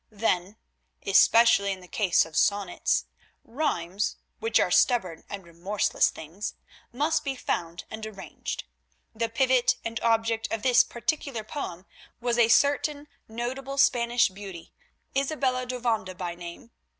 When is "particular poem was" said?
10.83-12.39